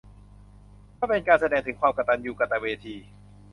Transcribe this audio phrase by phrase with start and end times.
[0.99, 2.95] ก็เป็นการแสดงถึงความกตัญญูกตเวที